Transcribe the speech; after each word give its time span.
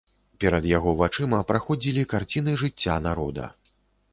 Перад 0.43 0.63
яго 0.69 0.93
вачыма 1.01 1.41
праходзілі 1.51 2.07
карціны 2.15 2.57
жыцця 2.63 2.95
народа. 3.11 3.45